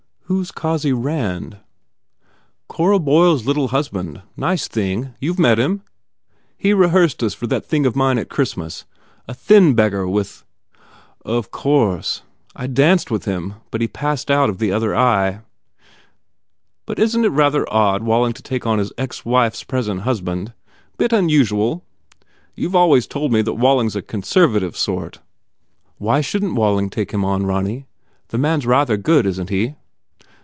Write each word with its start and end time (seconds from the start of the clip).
"Who 0.31 0.39
s 0.43 0.49
Cossy 0.51 0.93
Rand?" 0.93 1.57
"Cora 2.69 2.99
Boyle 2.99 3.35
s 3.35 3.43
little 3.45 3.67
husband. 3.67 4.21
Nice 4.37 4.69
thing. 4.69 5.13
You 5.19 5.33
ve 5.33 5.41
met 5.41 5.57
him? 5.59 5.81
He 6.57 6.73
rehearsed 6.73 7.21
us 7.21 7.33
for 7.33 7.47
that 7.47 7.65
thing 7.65 7.85
of 7.85 7.97
mine 7.97 8.17
at 8.17 8.29
Christmas. 8.29 8.85
A 9.27 9.33
thin 9.33 9.73
beggar 9.73 10.07
with" 10.07 10.45
172 11.23 11.23
TODGERS 11.25 11.25
INTRUDES 11.25 11.47
"Of 11.47 11.51
course. 11.51 12.21
I 12.55 12.61
ve 12.61 12.63
even 12.63 12.73
danced 12.75 13.11
with 13.11 13.25
him 13.25 13.53
but 13.71 13.81
he 13.81 13.87
passed 13.89 14.31
out 14.31 14.49
of 14.49 14.59
the 14.59 14.71
other 14.71 14.95
eye." 14.95 15.41
"But 16.85 16.97
isn 16.97 17.23
t 17.23 17.25
it 17.27 17.31
rather 17.31 17.67
odd 17.71 17.99
for 17.99 18.05
Walling 18.05 18.31
to 18.31 18.41
take 18.41 18.65
on 18.65 18.79
his 18.79 18.93
ex 18.97 19.25
wife 19.25 19.51
s 19.55 19.63
present 19.63 20.03
husband? 20.03 20.53
Bit 20.97 21.11
unusual? 21.11 21.83
You 22.55 22.69
ve 22.69 22.77
always 22.77 23.05
told 23.05 23.33
me 23.33 23.41
that 23.41 23.55
Walling 23.55 23.87
s 23.87 23.95
a 23.95 24.01
conserva 24.01 24.61
tive 24.61 24.77
sort." 24.77 25.19
"Why 25.97 26.21
shouldn 26.21 26.51
t 26.51 26.55
Walling 26.55 26.89
take 26.89 27.11
him 27.11 27.25
on, 27.25 27.45
Ronny? 27.45 27.85
The 28.29 28.37
man 28.37 28.59
s 28.61 28.65
rather 28.65 28.95
good, 28.95 29.25
isn 29.25 29.47
t 29.47 29.57
he?" 29.67 29.75